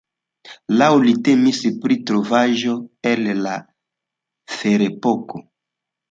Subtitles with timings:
[0.81, 2.73] Laŭ li, temis pri trovaĵo
[3.09, 3.53] el la
[4.55, 5.43] ferepoko.